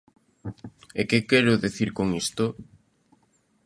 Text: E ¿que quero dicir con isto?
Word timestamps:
E 0.99 1.01
¿que 1.09 1.19
quero 1.29 1.61
dicir 1.65 1.89
con 1.97 2.07
isto? 2.23 2.45